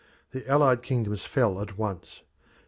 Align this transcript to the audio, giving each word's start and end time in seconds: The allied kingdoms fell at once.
The 0.31 0.47
allied 0.49 0.81
kingdoms 0.81 1.21
fell 1.25 1.61
at 1.61 1.77
once. 1.77 2.23